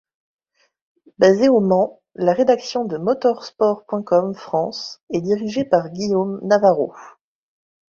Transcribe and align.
Basée 1.19 1.47
au 1.47 1.59
Mans, 1.59 2.01
la 2.15 2.33
rédaction 2.33 2.85
de 2.85 2.97
motorsport.com 2.97 4.33
France 4.33 4.99
est 5.13 5.21
dirigée 5.21 5.63
par 5.63 5.91
Guillaume 5.91 6.39
Navarro. 6.41 6.95